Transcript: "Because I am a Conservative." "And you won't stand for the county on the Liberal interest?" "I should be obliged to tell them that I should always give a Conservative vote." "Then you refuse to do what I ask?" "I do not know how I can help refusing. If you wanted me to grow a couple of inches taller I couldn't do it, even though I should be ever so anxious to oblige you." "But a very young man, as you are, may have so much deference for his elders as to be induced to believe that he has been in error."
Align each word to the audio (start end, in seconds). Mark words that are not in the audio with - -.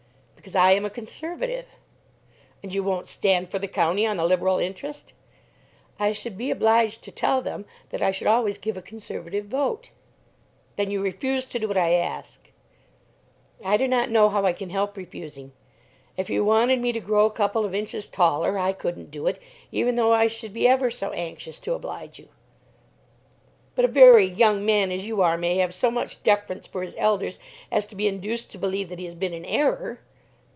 "Because 0.41 0.55
I 0.55 0.71
am 0.71 0.85
a 0.85 0.89
Conservative." 0.89 1.67
"And 2.63 2.73
you 2.73 2.81
won't 2.83 3.07
stand 3.07 3.51
for 3.51 3.59
the 3.59 3.67
county 3.67 4.07
on 4.07 4.17
the 4.17 4.25
Liberal 4.25 4.57
interest?" 4.57 5.13
"I 5.99 6.13
should 6.13 6.35
be 6.35 6.49
obliged 6.49 7.03
to 7.03 7.11
tell 7.11 7.43
them 7.43 7.67
that 7.89 8.01
I 8.01 8.09
should 8.09 8.25
always 8.25 8.57
give 8.57 8.75
a 8.75 8.81
Conservative 8.81 9.45
vote." 9.45 9.91
"Then 10.77 10.89
you 10.89 10.99
refuse 11.03 11.45
to 11.45 11.59
do 11.59 11.67
what 11.67 11.77
I 11.77 11.93
ask?" 11.93 12.49
"I 13.63 13.77
do 13.77 13.87
not 13.87 14.09
know 14.09 14.29
how 14.29 14.43
I 14.43 14.51
can 14.51 14.71
help 14.71 14.97
refusing. 14.97 15.51
If 16.17 16.27
you 16.27 16.43
wanted 16.43 16.79
me 16.81 16.91
to 16.91 16.99
grow 16.99 17.27
a 17.27 17.31
couple 17.31 17.63
of 17.63 17.75
inches 17.75 18.07
taller 18.07 18.57
I 18.57 18.73
couldn't 18.73 19.11
do 19.11 19.27
it, 19.27 19.39
even 19.71 19.93
though 19.93 20.11
I 20.11 20.25
should 20.25 20.53
be 20.53 20.67
ever 20.67 20.89
so 20.89 21.11
anxious 21.11 21.59
to 21.59 21.75
oblige 21.75 22.17
you." 22.17 22.29
"But 23.75 23.85
a 23.85 23.87
very 23.87 24.25
young 24.25 24.65
man, 24.65 24.91
as 24.91 25.05
you 25.05 25.21
are, 25.21 25.37
may 25.37 25.57
have 25.57 25.75
so 25.75 25.91
much 25.91 26.23
deference 26.23 26.65
for 26.65 26.81
his 26.81 26.95
elders 26.97 27.37
as 27.71 27.85
to 27.85 27.95
be 27.95 28.07
induced 28.07 28.51
to 28.51 28.57
believe 28.57 28.89
that 28.89 28.97
he 28.99 29.05
has 29.05 29.13
been 29.15 29.35
in 29.35 29.45
error." 29.45 29.99